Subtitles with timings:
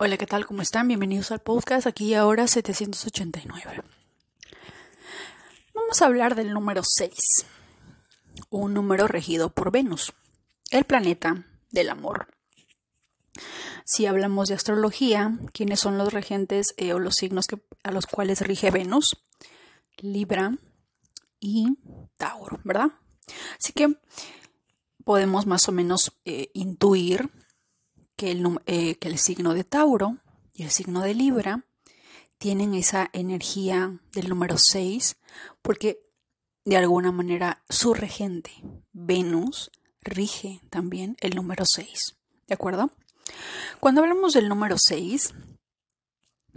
[0.00, 0.46] Hola, ¿qué tal?
[0.46, 0.86] ¿Cómo están?
[0.86, 3.82] Bienvenidos al podcast aquí ahora 789.
[5.74, 7.12] Vamos a hablar del número 6,
[8.48, 10.12] un número regido por Venus,
[10.70, 12.28] el planeta del amor.
[13.84, 17.46] Si hablamos de astrología, ¿quiénes son los regentes eh, o los signos
[17.82, 19.16] a los cuales rige Venus?
[19.96, 20.56] Libra
[21.40, 21.76] y
[22.16, 22.92] Tauro, ¿verdad?
[23.58, 23.96] Así que
[25.02, 27.32] podemos más o menos eh, intuir
[28.18, 30.18] que el, eh, que el signo de Tauro
[30.52, 31.64] y el signo de Libra
[32.38, 35.16] tienen esa energía del número 6
[35.62, 36.04] porque
[36.64, 38.50] de alguna manera su regente,
[38.92, 39.70] Venus,
[40.02, 42.16] rige también el número 6.
[42.48, 42.90] ¿De acuerdo?
[43.78, 45.32] Cuando hablamos del número 6,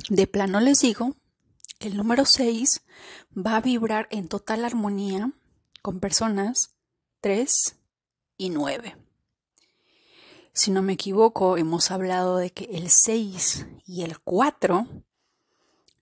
[0.09, 1.15] de plano les digo
[1.77, 2.81] que el número 6
[3.37, 5.31] va a vibrar en total armonía
[5.84, 6.73] con personas
[7.21, 7.75] 3
[8.37, 8.95] y 9.
[10.53, 14.87] Si no me equivoco, hemos hablado de que el 6 y el 4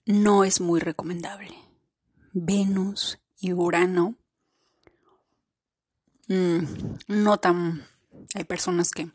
[0.05, 1.54] no es muy recomendable.
[2.34, 4.15] Venus y Urano
[6.27, 6.59] mm,
[7.07, 7.87] no tan...
[8.35, 9.09] Hay personas que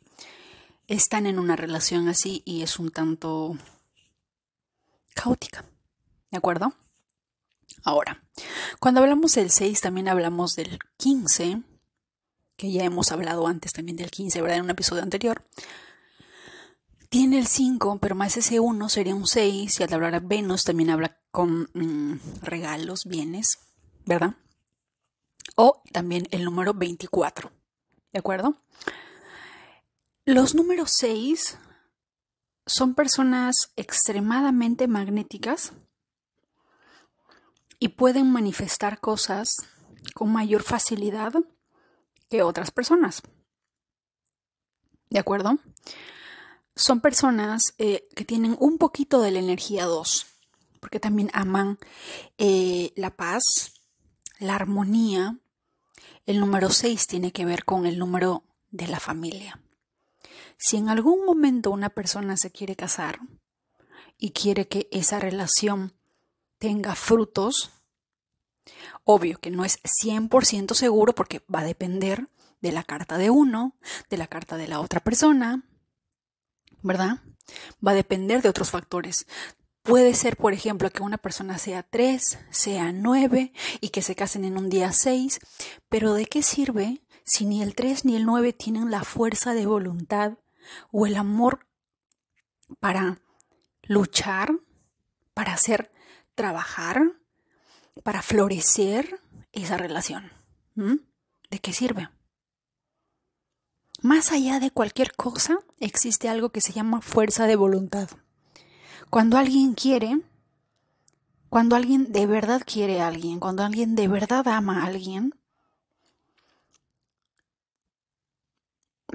[0.87, 3.57] están en una relación así y es un tanto
[5.15, 5.65] caótica.
[6.31, 6.75] ¿De acuerdo?
[7.85, 8.25] Ahora,
[8.81, 11.63] cuando hablamos del 6 también hablamos del 15
[12.57, 14.59] que ya hemos hablado antes también del 15, ¿verdad?
[14.59, 15.45] En un episodio anterior.
[17.09, 20.65] Tiene el 5, pero más ese 1 sería un 6, y al hablar de Venus
[20.65, 23.59] también habla con mm, regalos, bienes,
[24.05, 24.35] ¿verdad?
[25.57, 27.53] O también el número 24,
[28.13, 28.57] ¿de acuerdo?
[30.25, 31.59] Los números 6
[32.67, 35.73] son personas extremadamente magnéticas
[37.79, 39.55] y pueden manifestar cosas
[40.15, 41.35] con mayor facilidad
[42.35, 43.23] que otras personas.
[45.09, 45.61] ¿De acuerdo?
[46.75, 50.27] Son personas eh, que tienen un poquito de la energía 2,
[50.81, 51.79] porque también aman
[52.37, 53.75] eh, la paz,
[54.41, 55.39] la armonía.
[56.27, 58.43] El número 6 tiene que ver con el número
[58.73, 59.61] de la familia.
[60.59, 63.21] Si en algún momento una persona se quiere casar
[64.19, 65.93] y quiere que esa relación
[66.59, 67.71] tenga frutos,
[69.05, 72.29] Obvio que no es 100% seguro porque va a depender
[72.61, 73.77] de la carta de uno,
[74.09, 75.65] de la carta de la otra persona,
[76.83, 77.19] ¿verdad?
[77.87, 79.27] Va a depender de otros factores.
[79.83, 83.53] Puede ser, por ejemplo, que una persona sea 3, sea 9
[83.83, 85.41] y que se casen en un día 6,
[85.91, 89.67] pero ¿de qué sirve si ni el 3 ni el 9 tienen la fuerza de
[89.67, 90.39] voluntad
[90.91, 91.67] o el amor
[92.81, 93.21] para
[93.83, 94.55] luchar,
[95.35, 95.93] para hacer
[96.35, 97.13] trabajar,
[98.03, 99.21] para florecer
[99.53, 100.33] esa relación.
[100.75, 102.09] ¿De qué sirve?
[104.03, 108.11] Más allá de cualquier cosa, existe algo que se llama fuerza de voluntad.
[109.09, 110.21] Cuando alguien quiere,
[111.49, 115.35] cuando alguien de verdad quiere a alguien, cuando alguien de verdad ama a alguien,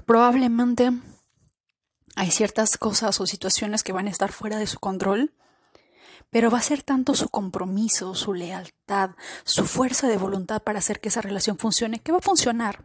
[0.06, 0.92] probablemente
[2.16, 5.34] hay ciertas cosas o situaciones que van a estar fuera de su control
[6.30, 9.12] pero va a ser tanto su compromiso, su lealtad,
[9.44, 12.84] su fuerza de voluntad para hacer que esa relación funcione, que va a funcionar.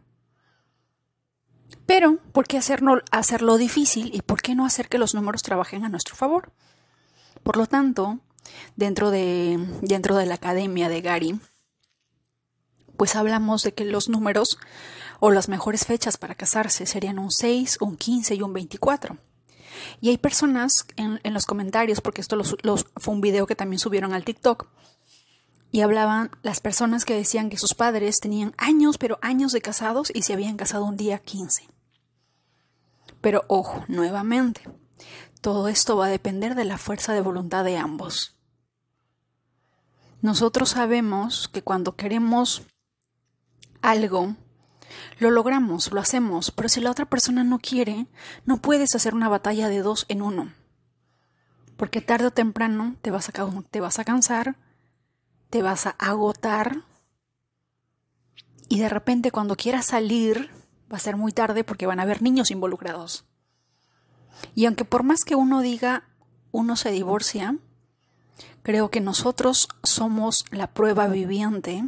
[1.87, 5.91] Pero, ¿por qué hacerlo, difícil y por qué no hacer que los números trabajen a
[5.91, 6.53] nuestro favor?
[7.43, 8.21] Por lo tanto,
[8.77, 11.41] dentro de, dentro de la academia de Gary,
[12.97, 14.59] pues hablamos de que los números
[15.21, 19.19] o las mejores fechas para casarse serían un 6, un 15 y un 24.
[20.01, 22.41] Y hay personas en, los comentarios, porque esto
[22.97, 24.69] fue un video que también subieron al TikTok,
[25.71, 30.13] y hablaban las personas que decían que sus padres tenían años, pero años de casados
[30.15, 31.69] y se habían casado un día 15.
[33.21, 34.61] Pero ojo, nuevamente,
[35.41, 38.37] todo esto va a depender de la fuerza de voluntad de ambos.
[40.23, 42.63] Nosotros sabemos que cuando queremos
[43.83, 44.37] algo,
[45.19, 48.07] lo logramos, lo hacemos, pero si la otra persona no quiere,
[48.45, 50.53] no puedes hacer una batalla de dos en uno.
[51.77, 53.33] Porque tarde o temprano te vas a,
[53.71, 54.57] te vas a cansar,
[55.51, 56.83] te vas a agotar
[58.69, 60.51] y de repente cuando quieras salir
[60.93, 63.25] va a ser muy tarde porque van a haber niños involucrados.
[64.55, 66.05] Y aunque por más que uno diga
[66.51, 67.57] uno se divorcia,
[68.63, 71.85] creo que nosotros somos la prueba viviente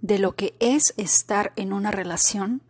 [0.00, 2.62] de lo que es estar en una relación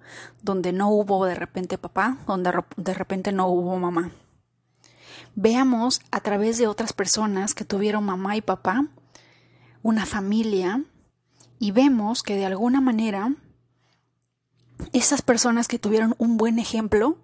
[0.43, 4.11] donde no hubo de repente papá, donde de repente no hubo mamá.
[5.35, 8.87] Veamos a través de otras personas que tuvieron mamá y papá,
[9.83, 10.83] una familia,
[11.59, 13.35] y vemos que de alguna manera
[14.93, 17.19] esas personas que tuvieron un buen ejemplo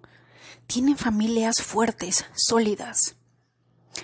[0.67, 3.15] tienen familias fuertes, sólidas.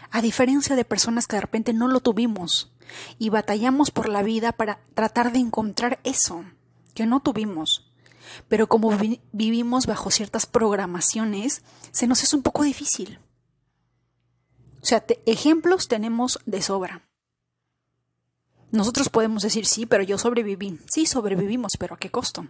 [0.10, 2.71] A diferencia de personas que de repente no lo tuvimos
[3.18, 6.44] y batallamos por la vida para tratar de encontrar eso
[6.94, 7.92] que no tuvimos.
[8.48, 8.98] Pero como
[9.32, 13.20] vivimos bajo ciertas programaciones, se nos es un poco difícil.
[14.82, 17.02] O sea, ejemplos tenemos de sobra.
[18.72, 20.80] Nosotros podemos decir, sí, pero yo sobreviví.
[20.90, 22.48] Sí, sobrevivimos, pero ¿a qué costo?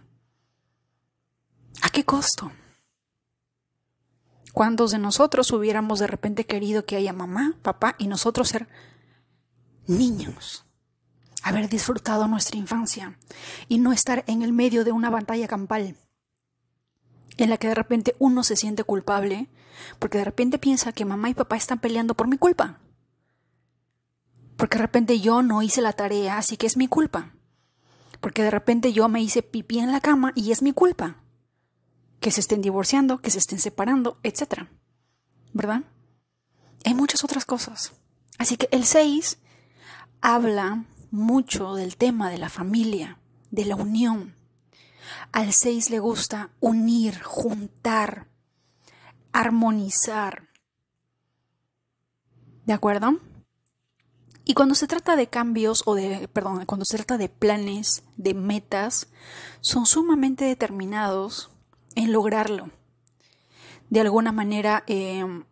[1.82, 2.52] ¿A qué costo?
[4.52, 8.68] ¿Cuántos de nosotros hubiéramos de repente querido que haya mamá, papá y nosotros ser
[9.86, 10.64] niños?
[11.42, 13.18] Haber disfrutado nuestra infancia
[13.68, 15.96] y no estar en el medio de una batalla campal
[17.36, 19.48] en la que de repente uno se siente culpable
[19.98, 22.80] porque de repente piensa que mamá y papá están peleando por mi culpa.
[24.56, 27.34] Porque de repente yo no hice la tarea, así que es mi culpa.
[28.20, 31.16] Porque de repente yo me hice pipí en la cama y es mi culpa.
[32.20, 34.68] Que se estén divorciando, que se estén separando, etc.
[35.52, 35.82] ¿Verdad?
[36.84, 37.92] Hay muchas otras cosas.
[38.38, 39.38] Así que el 6
[40.22, 43.18] habla mucho del tema de la familia,
[43.50, 44.34] de la unión.
[45.32, 48.28] Al 6 le gusta unir, juntar,
[49.32, 50.48] armonizar.
[52.64, 53.18] ¿De acuerdo?
[54.44, 58.34] Y cuando se trata de cambios o de, perdón, cuando se trata de planes, de
[58.34, 59.08] metas,
[59.60, 61.50] son sumamente determinados
[61.94, 62.70] en lograrlo.
[63.90, 65.44] De alguna manera, em,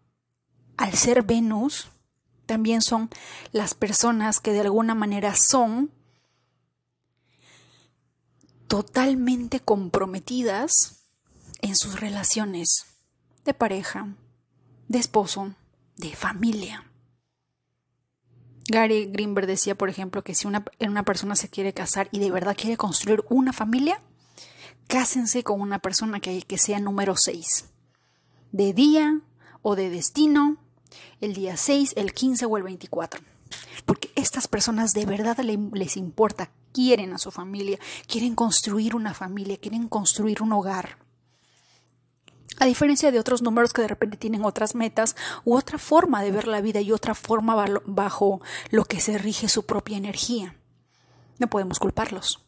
[0.76, 1.90] al ser Venus,
[2.50, 3.10] también son
[3.52, 5.92] las personas que de alguna manera son
[8.66, 11.04] totalmente comprometidas
[11.62, 12.86] en sus relaciones
[13.44, 14.16] de pareja,
[14.88, 15.54] de esposo,
[15.96, 16.90] de familia.
[18.66, 22.32] Gary Greenberg decía, por ejemplo, que si una, una persona se quiere casar y de
[22.32, 24.02] verdad quiere construir una familia,
[24.88, 27.66] cásense con una persona que, que sea número 6.
[28.50, 29.20] De día
[29.62, 30.56] o de destino,
[31.20, 33.20] el día 6, el 15 o el 24.
[33.84, 39.56] Porque estas personas de verdad les importa, quieren a su familia, quieren construir una familia,
[39.56, 40.98] quieren construir un hogar.
[42.58, 46.30] A diferencia de otros números que de repente tienen otras metas u otra forma de
[46.30, 50.56] ver la vida y otra forma bajo lo que se rige su propia energía.
[51.38, 52.44] No podemos culparlos.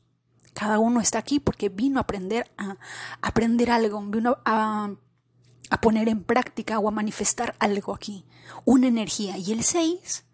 [0.52, 2.76] Cada uno está aquí porque vino a aprender a
[3.22, 4.96] aprender algo, vino a, a
[5.80, 8.24] poner en práctica o a manifestar algo aquí,
[8.64, 9.38] una energía.
[9.38, 10.24] Y el 6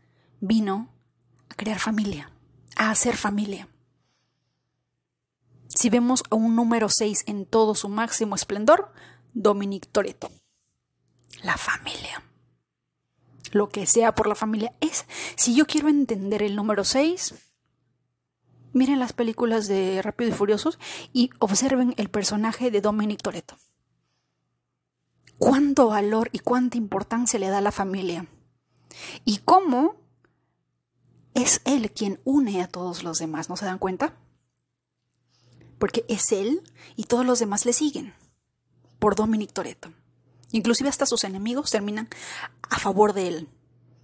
[0.40, 0.88] vino
[1.48, 2.30] a crear familia,
[2.76, 3.68] a hacer familia.
[5.68, 8.92] Si vemos a un número 6 en todo su máximo esplendor,
[9.32, 10.30] Dominic Toretto.
[11.42, 12.22] La familia.
[13.52, 15.06] Lo que sea por la familia es.
[15.36, 17.34] Si yo quiero entender el número 6,
[18.72, 20.78] miren las películas de Rápido y Furiosos
[21.12, 23.56] y observen el personaje de Dominic Toretto.
[25.38, 28.26] Cuánto valor y cuánta importancia le da a la familia.
[29.24, 29.96] Y cómo
[31.34, 34.14] es él quien une a todos los demás, ¿no se dan cuenta?
[35.78, 36.62] Porque es él
[36.96, 38.14] y todos los demás le siguen
[38.98, 39.92] por Dominic Toretto.
[40.50, 42.08] Inclusive hasta sus enemigos terminan
[42.68, 43.48] a favor de él.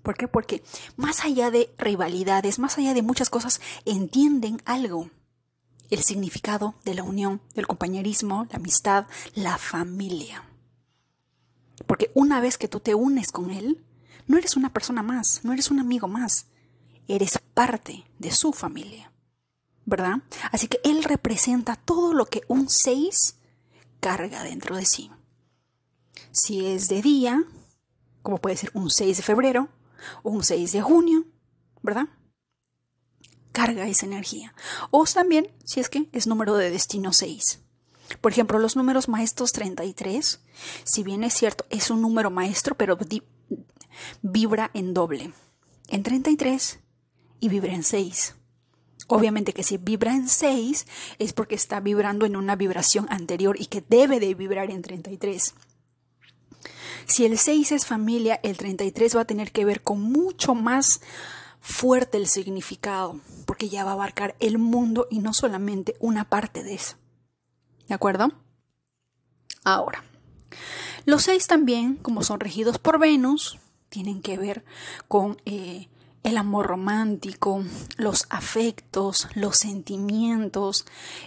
[0.02, 0.28] ¿Por qué?
[0.28, 0.62] Porque
[0.96, 5.10] más allá de rivalidades, más allá de muchas cosas, entienden algo.
[5.90, 10.44] El significado de la unión, del compañerismo, la amistad, la familia.
[11.86, 13.84] Porque una vez que tú te unes con él,
[14.26, 16.46] no eres una persona más, no eres un amigo más,
[17.08, 19.12] eres parte de su familia.
[19.86, 20.22] ¿Verdad?
[20.50, 23.36] Así que él representa todo lo que un seis
[24.00, 25.10] carga dentro de sí.
[26.31, 27.44] Si es de día,
[28.22, 29.69] como puede ser un 6 de febrero
[30.22, 31.24] un 6 de junio,
[31.82, 32.08] ¿verdad?
[33.52, 34.54] Carga esa energía.
[34.90, 37.63] O también, si es que es número de destino 6.
[38.20, 40.40] Por ejemplo, los números maestros 33,
[40.84, 42.98] si bien es cierto, es un número maestro, pero
[44.22, 45.32] vibra en doble.
[45.88, 46.80] En 33
[47.40, 48.36] y vibra en 6.
[49.06, 50.86] Obviamente que si vibra en 6
[51.18, 55.54] es porque está vibrando en una vibración anterior y que debe de vibrar en 33.
[57.06, 61.02] Si el 6 es familia, el 33 va a tener que ver con mucho más
[61.60, 66.62] fuerte el significado, porque ya va a abarcar el mundo y no solamente una parte
[66.62, 66.96] de eso.
[67.88, 68.32] ¿De acuerdo?
[69.64, 70.05] Ahora,
[71.05, 74.64] los 6 también, como son regidos por Venus, tienen que ver
[75.08, 75.88] con eh,
[76.22, 77.62] el amor romántico,
[77.96, 80.86] los afectos, los sentimientos,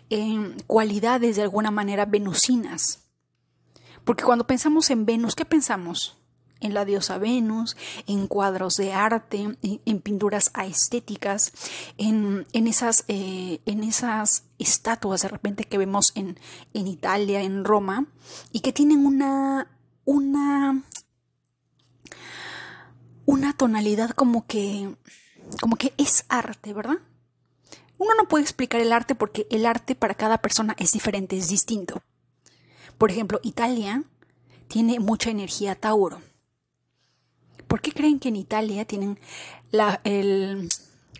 [0.09, 3.03] eh, cualidades de alguna manera venusinas.
[4.03, 6.17] Porque cuando pensamos en Venus, ¿qué pensamos?
[6.59, 11.51] En la diosa Venus, en cuadros de arte, en, pinturas estéticas,
[11.97, 16.39] en, esas, eh, en esas estatuas de repente que vemos en,
[16.73, 18.07] en Italia, en Roma,
[18.51, 19.67] y que tienen una,
[20.05, 20.83] una
[23.27, 24.95] una tonalidad como que,
[25.59, 26.97] como que es arte, ¿verdad?
[27.99, 31.49] Uno no puede explicar el arte porque el arte para cada persona es diferente, es
[31.49, 32.01] distinto.
[32.97, 34.03] Por ejemplo, Italia
[34.69, 36.21] tiene mucha energía Tauro.
[37.67, 39.19] ¿Por qué creen que en Italia tienen
[39.71, 40.69] la, el,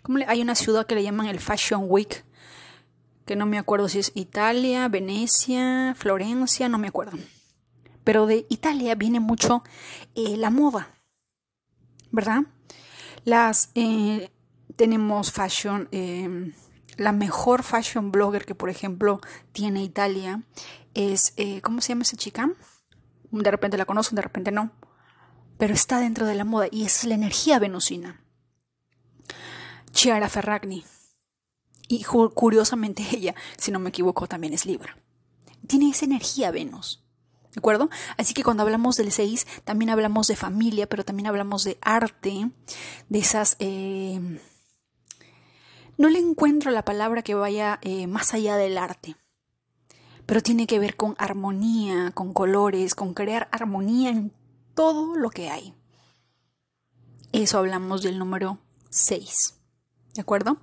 [0.02, 2.24] ¿cómo hay una ciudad que le llaman el Fashion Week?
[3.26, 7.18] Que no me acuerdo si es Italia, Venecia, Florencia, no me acuerdo.
[8.04, 9.62] Pero de Italia viene mucho
[10.14, 10.88] eh, la moda,
[12.10, 12.44] ¿verdad?
[13.24, 14.30] Las eh,
[14.76, 16.54] tenemos fashion, eh,
[16.96, 19.20] la mejor fashion blogger que por ejemplo
[19.52, 20.42] tiene Italia
[20.94, 22.50] es, ¿cómo se llama esa chica?
[23.30, 24.72] De repente la conocen, de repente no
[25.58, 28.22] pero está dentro de la moda y es la energía venusina.
[29.92, 30.84] Chiara Ferragni.
[31.88, 34.96] Y curiosamente ella, si no me equivoco, también es Libra.
[35.66, 37.04] Tiene esa energía Venus.
[37.52, 37.90] ¿De acuerdo?
[38.16, 42.50] Así que cuando hablamos del 6, también hablamos de familia, pero también hablamos de arte,
[43.08, 43.56] de esas...
[43.58, 44.38] Eh,
[45.96, 49.16] no le encuentro la palabra que vaya eh, más allá del arte,
[50.26, 54.32] pero tiene que ver con armonía, con colores, con crear armonía en
[54.78, 55.74] todo lo que hay.
[57.32, 59.56] Eso hablamos del número 6.
[60.14, 60.58] ¿De acuerdo?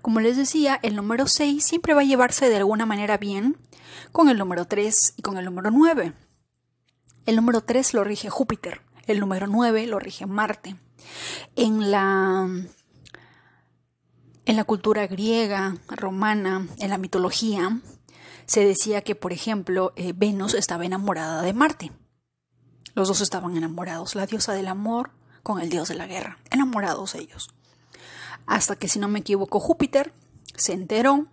[0.00, 3.56] Como les decía, el número 6 siempre va a llevarse de alguna manera bien
[4.10, 6.12] con el número 3 y con el número 9.
[7.24, 10.74] El número 3 lo rige Júpiter, el número 9 lo rige Marte.
[11.54, 12.48] En la,
[14.44, 17.80] en la cultura griega, romana, en la mitología,
[18.44, 21.92] se decía que, por ejemplo, eh, Venus estaba enamorada de Marte.
[22.94, 25.10] Los dos estaban enamorados, la diosa del amor
[25.42, 27.50] con el dios de la guerra, enamorados ellos.
[28.46, 30.12] Hasta que, si no me equivoco, Júpiter
[30.54, 31.26] se enteró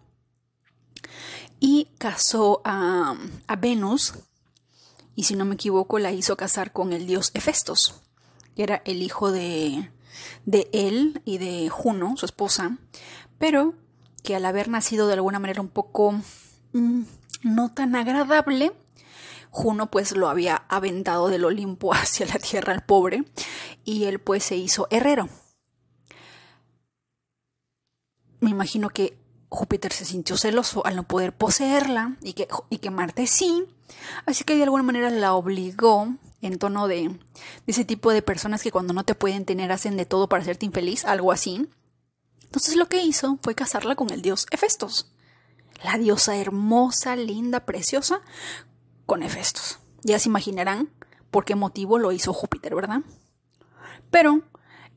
[1.60, 3.16] y casó a,
[3.60, 4.14] Venus,
[5.16, 8.02] y si no me equivoco, la hizo casar con el dios Hefestos,
[8.56, 9.92] que era el hijo de,
[10.46, 12.78] de él y de Juno, su esposa,
[13.38, 13.74] pero
[14.24, 16.14] que al haber nacido de alguna manera un poco
[16.74, 17.02] mm,
[17.44, 18.72] no tan agradable,
[19.50, 23.24] Juno pues lo había aventado del Olimpo hacia la tierra al pobre
[23.84, 25.30] y él pues se hizo herrero.
[28.40, 29.18] Me imagino que
[29.50, 33.66] Júpiter se sintió celoso al no poder poseerla y que, y que Marte sí,
[34.26, 36.08] así que de alguna manera la obligó
[36.42, 37.20] en tono de, de
[37.68, 40.66] ese tipo de personas que cuando no te pueden tener hacen de todo para hacerte
[40.66, 41.68] infeliz, algo así.
[42.44, 45.12] Entonces lo que hizo fue casarla con el dios Hefestos,
[45.84, 48.22] la diosa hermosa, linda, preciosa,
[49.10, 49.80] con Hefestos.
[50.04, 50.88] Ya se imaginarán
[51.32, 53.02] por qué motivo lo hizo Júpiter, ¿verdad?
[54.12, 54.44] Pero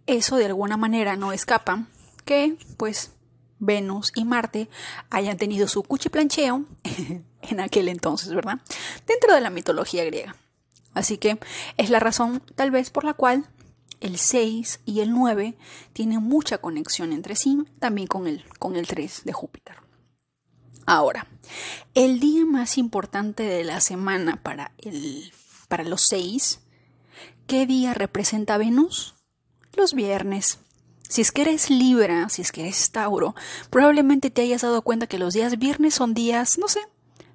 [0.06, 1.86] eso de alguna manera no escapa
[2.26, 3.12] que, pues,
[3.58, 4.68] Venus y Marte
[5.08, 6.66] hayan tenido su cuchiplancheo
[7.42, 8.60] en aquel entonces, ¿verdad?
[9.06, 10.36] Dentro de la mitología griega.
[10.92, 11.38] Así que
[11.78, 13.48] es la razón tal vez por la cual
[14.00, 15.54] el 6 y el 9
[15.94, 19.81] tienen mucha conexión entre sí, también con el, con el 3 de Júpiter.
[20.86, 21.26] Ahora,
[21.94, 25.32] el día más importante de la semana para, el,
[25.68, 26.60] para los seis,
[27.46, 29.14] ¿qué día representa Venus?
[29.76, 30.58] Los viernes.
[31.08, 33.34] Si es que eres Libra, si es que eres Tauro,
[33.70, 36.80] probablemente te hayas dado cuenta que los días viernes son días, no sé,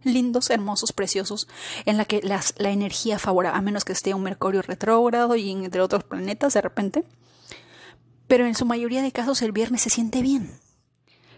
[0.04, 1.48] lindos, hermosos, preciosos,
[1.86, 5.51] en la que las, la energía favorable, a menos que esté un Mercurio retrógrado y
[5.51, 7.04] entre otros planetas de repente.
[8.27, 10.60] Pero en su mayoría de casos el viernes se siente bien.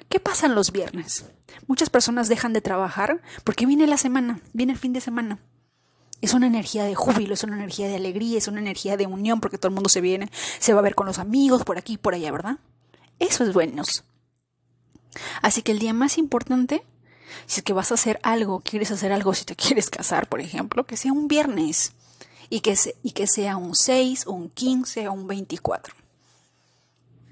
[0.09, 1.25] ¿Qué pasa los viernes?
[1.67, 5.39] Muchas personas dejan de trabajar porque viene la semana, viene el fin de semana.
[6.19, 9.39] Es una energía de júbilo, es una energía de alegría, es una energía de unión
[9.39, 11.93] porque todo el mundo se viene, se va a ver con los amigos por aquí
[11.93, 12.57] y por allá, ¿verdad?
[13.19, 13.83] Eso es bueno.
[15.41, 16.83] Así que el día más importante,
[17.45, 20.41] si es que vas a hacer algo, quieres hacer algo, si te quieres casar, por
[20.41, 21.93] ejemplo, que sea un viernes
[22.49, 25.93] y que, y que sea un 6, un 15 o un 24.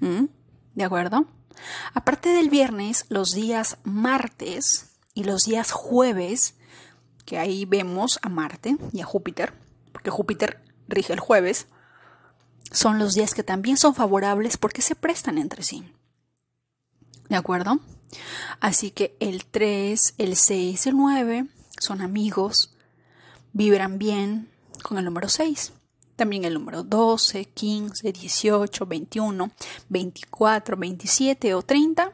[0.00, 0.26] ¿Mm?
[0.74, 1.26] ¿De acuerdo?
[1.94, 6.54] Aparte del viernes, los días martes y los días jueves,
[7.24, 9.52] que ahí vemos a Marte y a Júpiter,
[9.92, 11.66] porque Júpiter rige el jueves,
[12.70, 15.84] son los días que también son favorables porque se prestan entre sí.
[17.28, 17.80] ¿De acuerdo?
[18.60, 21.46] Así que el 3, el 6, el 9
[21.78, 22.74] son amigos,
[23.52, 24.50] vibran bien
[24.82, 25.72] con el número 6.
[26.18, 29.52] También el número 12, 15, 18, 21,
[29.88, 32.12] 24, 27 o 30.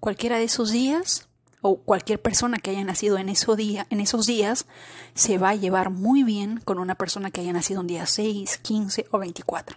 [0.00, 1.28] Cualquiera de esos días
[1.60, 4.66] o cualquier persona que haya nacido en, esos días
[5.14, 8.58] se va a llevar muy bien con una persona que haya nacido un día 6,
[8.58, 9.76] 15 o 24.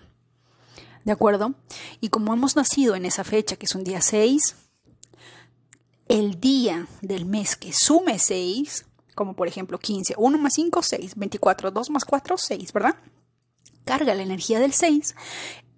[1.06, 1.54] ¿De acuerdo?
[2.00, 4.56] Y como hemos nacido en esa fecha, que es un día 6,
[6.08, 11.14] el día del mes que sume 6, como por ejemplo 15, 1 más 5, 6,
[11.16, 12.96] 24, 2 más 4, 6, ¿verdad?
[13.86, 15.16] Carga la energía del 6,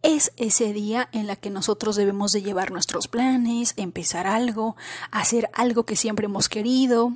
[0.04, 4.76] es ese día en la que nosotros debemos de llevar nuestros planes, empezar algo,
[5.12, 7.14] hacer algo que siempre hemos querido,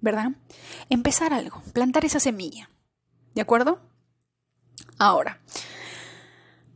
[0.00, 0.32] ¿verdad?
[0.90, 2.70] Empezar algo, plantar esa semilla.
[3.34, 3.80] ¿De acuerdo?
[4.98, 5.40] Ahora,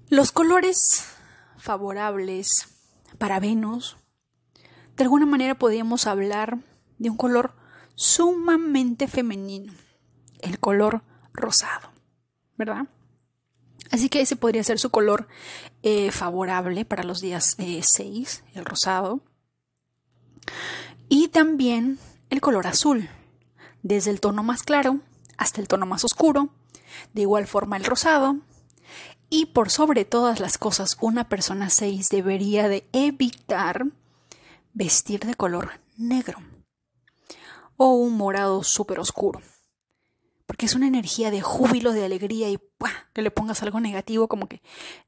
[0.09, 1.05] los colores
[1.59, 2.69] favorables
[3.19, 3.97] para Venus,
[4.97, 6.59] de alguna manera podríamos hablar
[6.99, 7.55] de un color
[7.95, 9.73] sumamente femenino,
[10.41, 11.91] el color rosado,
[12.57, 12.87] ¿verdad?
[13.93, 15.29] Así que ese podría ser su color
[15.83, 19.21] eh, favorable para los días 6, eh, el rosado.
[21.11, 21.99] Y también
[22.31, 23.11] el color azul,
[23.83, 25.01] desde el tono más claro
[25.37, 26.49] hasta el tono más oscuro.
[27.13, 28.39] De igual forma el rosado.
[29.29, 33.87] Y por sobre todas las cosas, una persona 6 debería de evitar
[34.73, 36.39] vestir de color negro
[37.77, 39.43] o un morado súper oscuro
[40.53, 42.59] porque es una energía de júbilo, de alegría y
[43.15, 44.61] que le pongas algo negativo como que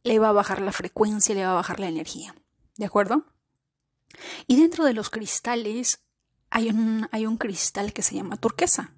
[0.03, 2.35] le va a bajar la frecuencia, le va a bajar la energía.
[2.79, 3.27] ¿De acuerdo?
[4.47, 6.03] Y dentro de los cristales
[6.49, 8.95] hay un, hay un cristal que se llama turquesa.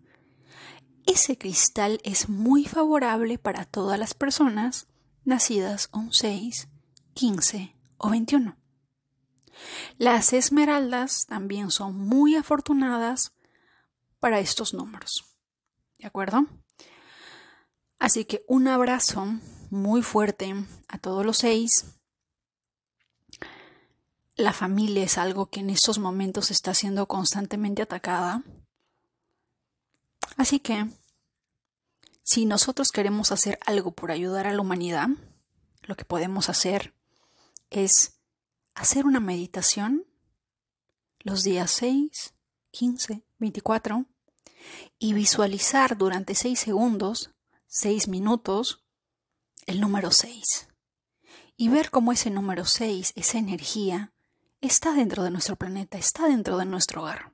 [1.05, 4.87] Ese cristal es muy favorable para todas las personas
[5.25, 6.69] nacidas un 6,
[7.15, 8.57] 15 o 21.
[9.99, 13.33] Las esmeraldas también son muy afortunadas
[14.21, 15.36] para estos números.
[15.99, 16.47] ¿De acuerdo?
[17.99, 19.27] Así que un abrazo
[19.71, 20.55] muy fuerte
[20.89, 21.87] a todos los seis.
[24.37, 28.43] La familia es algo que en estos momentos está siendo constantemente atacada.
[30.37, 30.87] Así que,
[32.23, 35.09] si nosotros queremos hacer algo por ayudar a la humanidad,
[35.83, 36.95] lo que podemos hacer
[37.71, 38.21] es
[38.75, 40.05] hacer una meditación
[41.21, 42.35] los días 6,
[42.73, 44.05] 15, 24
[44.99, 47.31] y visualizar durante 6 segundos,
[47.67, 48.83] 6 minutos,
[49.67, 50.69] el número 6.
[51.57, 54.13] Y ver cómo ese número 6, esa energía,
[54.61, 57.33] está dentro de nuestro planeta, está dentro de nuestro hogar.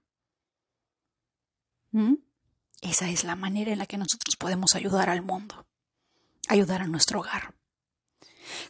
[1.90, 2.14] ¿Mm?
[2.80, 5.66] Esa es la manera en la que nosotros podemos ayudar al mundo,
[6.48, 7.54] ayudar a nuestro hogar.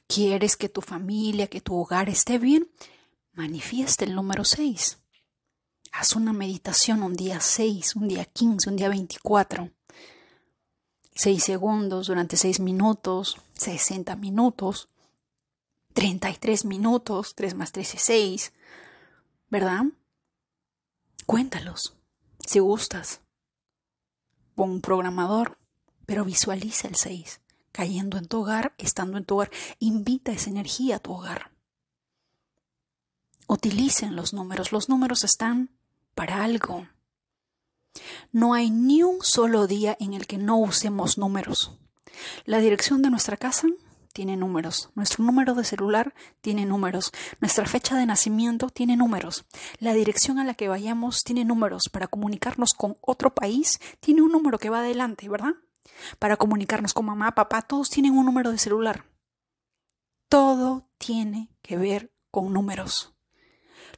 [0.06, 2.70] ¿Quieres que tu familia, que tu hogar esté bien?
[3.32, 5.01] Manifieste el número 6.
[5.92, 9.70] Haz una meditación un día 6, un día 15, un día 24.
[11.14, 14.88] 6 segundos durante 6 minutos, 60 minutos,
[15.92, 18.52] 33 minutos, 3 más 3 es 6,
[19.50, 19.84] ¿verdad?
[21.26, 21.94] Cuéntalos,
[22.46, 23.20] si gustas.
[24.54, 25.58] Pon un programador,
[26.06, 29.50] pero visualiza el 6, cayendo en tu hogar, estando en tu hogar.
[29.78, 31.52] Invita esa energía a tu hogar.
[33.46, 35.70] Utilicen los números, los números están
[36.14, 36.86] para algo.
[38.30, 41.78] No hay ni un solo día en el que no usemos números.
[42.44, 43.68] La dirección de nuestra casa
[44.12, 49.46] tiene números, nuestro número de celular tiene números, nuestra fecha de nacimiento tiene números,
[49.78, 54.32] la dirección a la que vayamos tiene números, para comunicarnos con otro país tiene un
[54.32, 55.54] número que va adelante, ¿verdad?
[56.18, 59.06] Para comunicarnos con mamá, papá, todos tienen un número de celular.
[60.28, 63.14] Todo tiene que ver con números.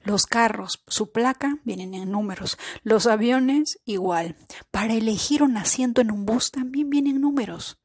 [0.02, 2.58] Los carros, su placa, vienen en números.
[2.82, 4.36] Los aviones, igual.
[4.70, 7.78] Para elegir un asiento en un bus también vienen números.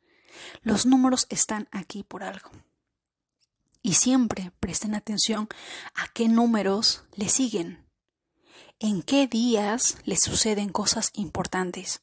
[0.62, 2.50] Los números están aquí por algo.
[3.82, 5.48] Y siempre presten atención
[5.96, 7.86] a qué números le siguen.
[8.80, 12.02] En qué días les suceden cosas importantes.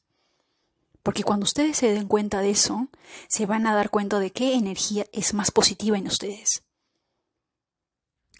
[1.03, 2.89] Porque cuando ustedes se den cuenta de eso,
[3.29, 6.63] se van a dar cuenta de qué energía es más positiva en ustedes.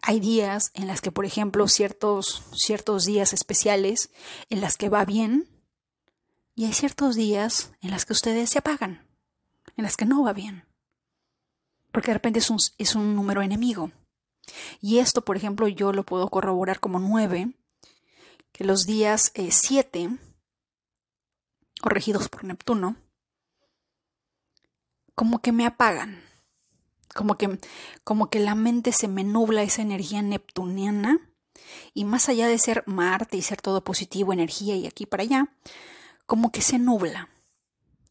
[0.09, 4.09] Hay días en las que, por ejemplo, ciertos, ciertos días especiales
[4.49, 5.49] en las que va bien
[6.55, 9.05] y hay ciertos días en las que ustedes se apagan,
[9.75, 10.63] en las que no va bien.
[11.91, 13.91] Porque de repente es un, es un número enemigo.
[14.79, 17.51] Y esto, por ejemplo, yo lo puedo corroborar como nueve,
[18.53, 20.09] que los días eh, siete,
[21.83, 22.95] o regidos por Neptuno,
[25.15, 26.26] como que me apagan
[27.13, 27.59] como que,
[28.03, 31.19] como que la mente se me nubla esa energía neptuniana
[31.93, 35.49] y más allá de ser Marte y ser todo positivo, energía y aquí para allá,
[36.25, 37.29] como que se nubla,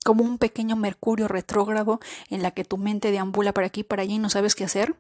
[0.04, 4.14] como un pequeño Mercurio retrógrado en la que tu mente deambula para aquí para allá
[4.14, 4.96] y no sabes qué hacer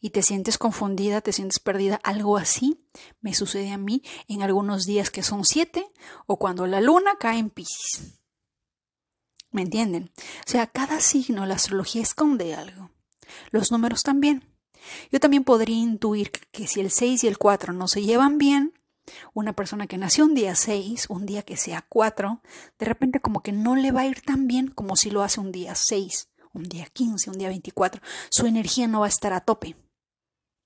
[0.00, 2.86] y te sientes confundida, te sientes perdida, algo así
[3.20, 5.90] me sucede a mí en algunos días que son siete
[6.26, 8.18] o cuando la luna cae en Pisces.
[9.50, 10.10] ¿Me entienden?
[10.46, 12.90] O sea, cada signo, la astrología esconde algo.
[13.50, 14.44] Los números también.
[15.10, 18.74] Yo también podría intuir que si el 6 y el 4 no se llevan bien,
[19.34, 22.42] una persona que nació un día 6, un día que sea 4,
[22.78, 25.40] de repente como que no le va a ir tan bien como si lo hace
[25.40, 29.32] un día 6 un día 15, un día 24, su energía no va a estar
[29.32, 29.76] a tope.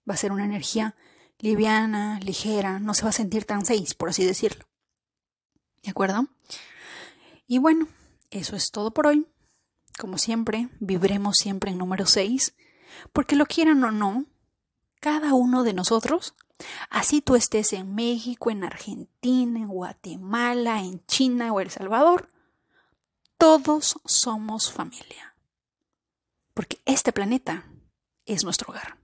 [0.08, 0.96] Va a ser una energía
[1.38, 4.64] liviana, ligera, no se va a sentir tan seis, por así decirlo.
[5.82, 6.28] ¿De acuerdo?
[7.46, 7.88] Y bueno,
[8.30, 9.26] eso es todo por hoy.
[9.98, 12.54] Como siempre, vibremos siempre en número 6,
[13.12, 14.26] porque lo quieran o no,
[15.00, 16.34] cada uno de nosotros,
[16.90, 22.28] así tú estés en México, en Argentina, en Guatemala, en China o El Salvador,
[23.36, 25.34] todos somos familia.
[26.54, 27.66] Porque este planeta
[28.26, 28.98] es nuestro hogar.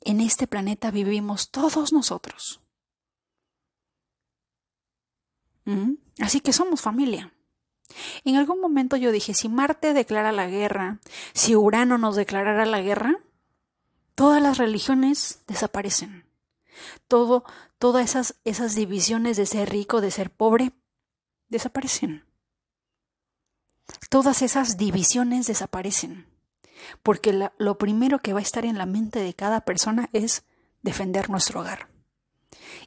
[0.00, 2.62] En este planeta vivimos todos nosotros.
[5.64, 5.94] ¿Mm?
[6.20, 7.35] Así que somos familia.
[8.24, 10.98] En algún momento yo dije, si Marte declara la guerra,
[11.32, 13.18] si Urano nos declarara la guerra,
[14.14, 16.26] todas las religiones desaparecen.
[17.08, 17.44] Todo,
[17.78, 20.72] todas esas, esas divisiones de ser rico, de ser pobre,
[21.48, 22.24] desaparecen.
[24.10, 26.26] Todas esas divisiones desaparecen,
[27.02, 30.44] porque lo primero que va a estar en la mente de cada persona es
[30.82, 31.88] defender nuestro hogar.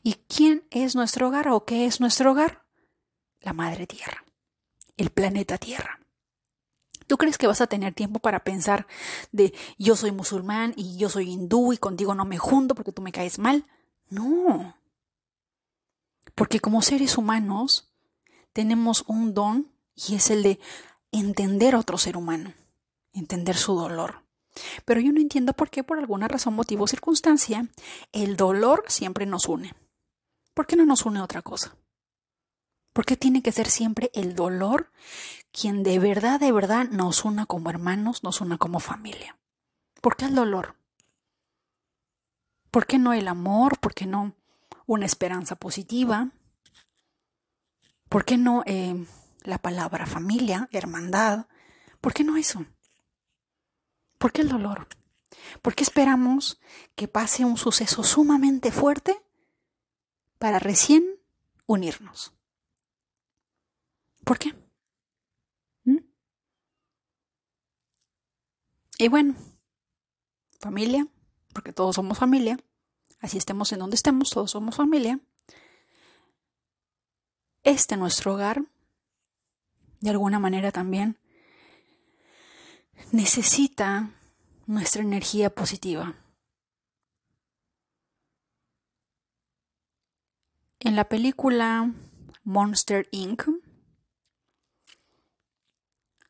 [0.04, 2.64] ¿Y quién es nuestro hogar o qué es nuestro hogar?
[3.42, 4.24] La Madre Tierra,
[5.00, 6.00] el planeta Tierra.
[7.08, 8.86] ¿Tú crees que vas a tener tiempo para pensar
[9.32, 13.02] de yo soy musulmán y yo soy hindú y contigo no me junto porque tú
[13.02, 13.66] me caes mal?
[14.10, 14.76] No.
[16.36, 17.92] Porque como seres humanos
[18.54, 20.60] tenemos un don y es el de
[21.12, 22.54] entender a otro ser humano,
[23.14, 24.24] entender su dolor.
[24.86, 27.70] Pero yo no entiendo por qué, por alguna razón, motivo o circunstancia,
[28.12, 29.74] el dolor siempre nos une.
[30.54, 31.76] ¿Por qué no nos une otra cosa?
[33.00, 34.92] ¿Por qué tiene que ser siempre el dolor
[35.54, 39.38] quien de verdad, de verdad nos una como hermanos, nos una como familia?
[40.02, 40.76] ¿Por qué el dolor?
[42.72, 43.80] ¿Por qué no el amor?
[43.80, 44.36] ¿Por qué no
[44.86, 46.32] una esperanza positiva?
[48.10, 49.06] ¿Por qué no eh,
[49.44, 51.46] la palabra familia, hermandad?
[52.02, 52.66] ¿Por qué no eso?
[54.18, 54.90] ¿Por qué el dolor?
[55.62, 56.60] ¿Por qué esperamos
[56.96, 59.22] que pase un suceso sumamente fuerte
[60.38, 61.06] para recién
[61.66, 62.34] unirnos?
[64.30, 64.54] ¿Por qué?
[65.86, 65.98] ¿Mm?
[69.00, 69.34] Y bueno,
[70.60, 71.08] familia,
[71.52, 72.60] porque todos somos familia,
[73.22, 75.20] así estemos en donde estemos, todos somos familia
[77.64, 78.66] este nuestro hogar,
[80.00, 81.18] de alguna manera también,
[83.12, 84.12] necesita
[84.68, 86.14] nuestra energía positiva.
[90.82, 91.92] En la película
[92.44, 93.69] Monster Inc.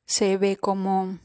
[0.09, 1.19] se ve como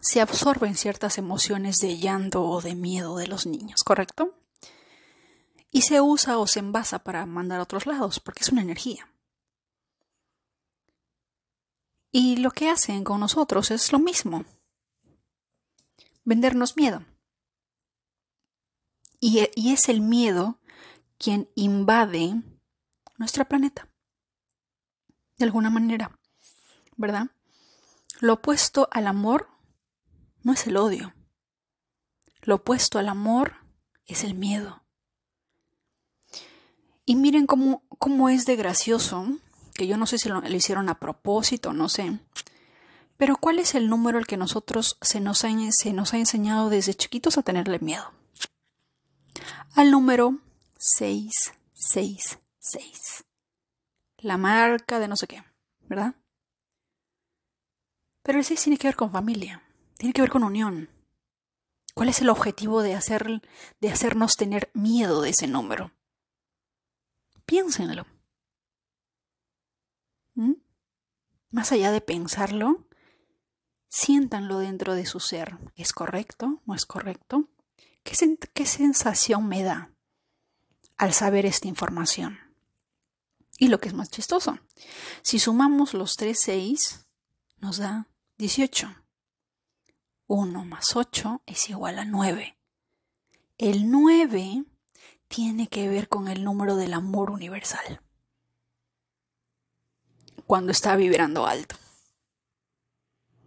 [0.00, 4.34] se absorben ciertas emociones de llanto o de miedo de los niños, ¿correcto?
[5.76, 9.12] y se usa o se envasa para mandar a otros lados, porque es una energía.
[12.10, 14.46] Y lo que hacen con nosotros es lo mismo,
[16.24, 17.04] vendernos miedo.
[19.20, 20.58] Y, y es el miedo
[21.18, 22.42] quien invade
[23.18, 23.86] nuestro planeta,
[25.36, 26.18] de alguna manera,
[26.96, 27.26] ¿verdad?
[28.20, 29.48] Lo opuesto al amor
[30.42, 31.14] no es el odio.
[32.42, 33.54] Lo opuesto al amor
[34.06, 34.82] es el miedo.
[37.04, 39.26] Y miren cómo, cómo es de gracioso,
[39.74, 42.18] que yo no sé si lo, hicieron a propósito, no sé.
[43.16, 46.70] Pero ¿cuál es el número al que nosotros se nos, ha, se nos ha enseñado
[46.70, 48.12] desde chiquitos a tenerle miedo?
[49.74, 50.38] Al número
[50.78, 53.24] 666.
[54.18, 55.42] La marca de no sé qué,
[55.82, 56.14] ¿verdad?
[58.26, 59.62] Pero el 6 tiene que ver con familia,
[59.96, 60.90] tiene que ver con unión.
[61.94, 63.40] ¿Cuál es el objetivo de, hacer,
[63.80, 65.92] de hacernos tener miedo de ese número?
[67.46, 68.04] Piénsenlo.
[70.34, 70.54] ¿Mm?
[71.50, 72.88] Más allá de pensarlo,
[73.88, 75.56] siéntanlo dentro de su ser.
[75.76, 76.60] ¿Es correcto?
[76.66, 77.48] ¿No es correcto?
[78.02, 78.16] ¿Qué,
[78.52, 79.92] ¿Qué, sensación me da
[80.96, 82.40] al saber esta información?
[83.56, 84.58] Y lo que es más chistoso,
[85.22, 87.06] si sumamos los 3 6,
[87.58, 88.94] nos da 18.
[90.26, 92.58] 1 más 8 es igual a 9.
[93.56, 94.64] El 9
[95.26, 98.02] tiene que ver con el número del amor universal.
[100.46, 101.76] Cuando está vibrando alto.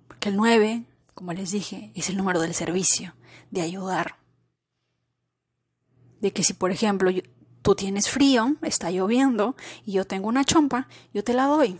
[0.07, 3.15] Porque el 9, como les dije, es el número del servicio,
[3.51, 4.17] de ayudar.
[6.19, 7.11] De que si, por ejemplo,
[7.61, 11.79] tú tienes frío, está lloviendo, y yo tengo una chompa, yo te la doy.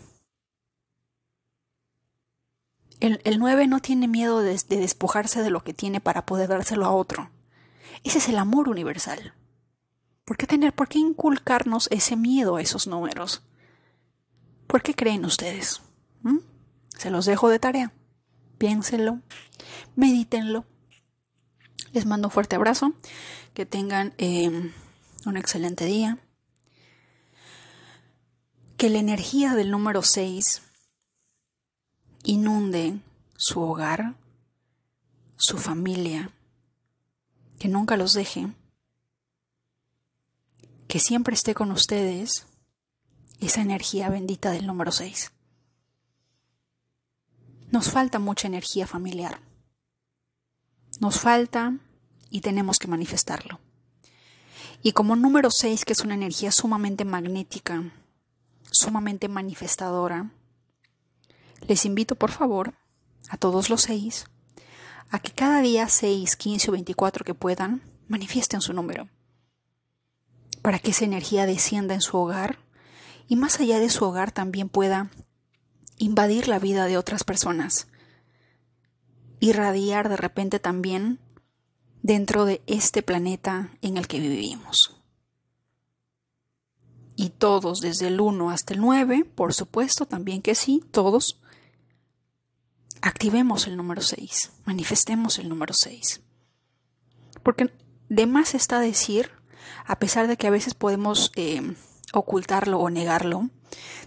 [2.99, 6.85] El, el 9 no tiene miedo de despojarse de lo que tiene para poder dárselo
[6.85, 7.29] a otro.
[8.03, 9.33] Ese es el amor universal.
[10.25, 13.41] ¿Por qué tener, por qué inculcarnos ese miedo a esos números?
[14.67, 15.81] ¿Por qué creen ustedes?
[16.21, 16.38] ¿Mm?
[16.89, 17.93] Se los dejo de tarea.
[18.59, 19.21] Piénsenlo,
[19.95, 20.65] medítenlo.
[21.93, 22.93] Les mando un fuerte abrazo.
[23.55, 24.71] Que tengan em,
[25.25, 26.19] un excelente día.
[28.77, 30.62] Que la energía del número 6
[32.23, 32.99] inunde
[33.36, 34.15] su hogar,
[35.38, 36.32] su familia,
[37.58, 38.53] que nunca los deje,
[40.88, 42.47] que siempre esté con ustedes
[43.39, 45.32] esa energía bendita del número 6.
[47.71, 49.39] Nos falta mucha energía familiar.
[50.99, 51.77] Nos falta
[52.29, 53.60] y tenemos que manifestarlo.
[54.82, 57.91] Y como número 6, que es una energía sumamente magnética,
[58.71, 60.32] sumamente manifestadora,
[61.67, 62.73] les invito por favor
[63.29, 64.25] a todos los seis
[65.11, 69.09] a que cada día 6, 15 o 24 que puedan manifiesten su número
[70.61, 72.59] para que esa energía descienda en su hogar
[73.27, 75.09] y más allá de su hogar también pueda
[75.97, 77.87] invadir la vida de otras personas,
[79.39, 81.19] irradiar de repente también
[82.01, 84.95] dentro de este planeta en el que vivimos.
[87.15, 91.41] Y todos, desde el 1 hasta el 9, por supuesto, también que sí, todos,
[93.01, 96.21] activemos el número 6, manifestemos el número 6.
[97.43, 97.73] Porque
[98.09, 99.31] de más está decir,
[99.85, 101.75] a pesar de que a veces podemos eh,
[102.13, 103.49] ocultarlo o negarlo,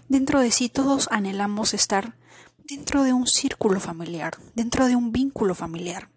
[0.09, 2.15] dentro de sí todos anhelamos estar
[2.67, 6.09] dentro de un círculo familiar, dentro de un vínculo familiar.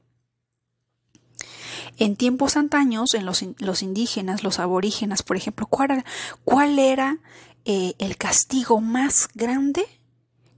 [1.98, 7.18] En tiempos antaños, en los, los indígenas, los aborígenas, por ejemplo, ¿cuál era,
[7.64, 9.84] eh, el castigo más grande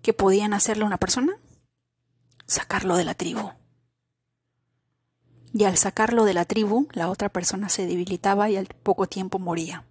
[0.03, 1.39] que podían hacerle a una persona?
[2.49, 3.53] Sacarlo de la tribu.
[5.53, 9.39] Y al sacarlo de la tribu, la otra persona se debilitaba y al poco tiempo
[9.39, 9.85] moría.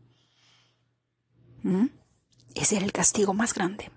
[1.61, 1.85] ¿Mm?
[2.55, 3.91] Ese era el castigo más grande.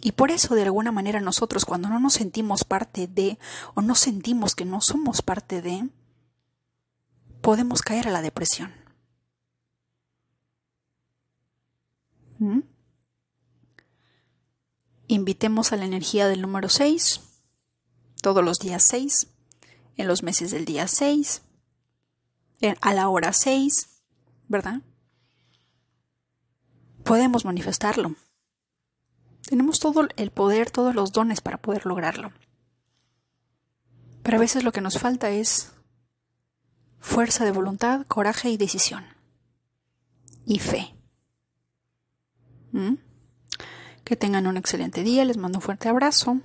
[0.00, 3.38] Y por eso, de alguna manera, nosotros cuando no nos sentimos parte de,
[3.74, 5.88] o no sentimos que no somos parte de,
[7.40, 8.72] podemos caer a la depresión.
[12.38, 12.60] ¿Mm?
[15.12, 17.20] Invitemos a la energía del número 6,
[18.22, 19.26] todos los días 6,
[19.98, 21.42] en los meses del día 6,
[22.80, 23.90] a la hora 6,
[24.48, 24.80] ¿verdad?
[27.04, 28.16] Podemos manifestarlo.
[29.42, 32.32] Tenemos todo el poder, todos los dones para poder lograrlo.
[34.22, 35.72] Pero a veces lo que nos falta es
[37.00, 39.04] fuerza de voluntad, coraje y decisión.
[40.46, 40.94] Y fe.
[42.70, 43.11] ¿Mm?
[44.04, 46.40] Que tengan un excelente día, les mando un fuerte abrazo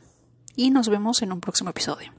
[0.55, 2.13] y nos vemos en un próximo episodio.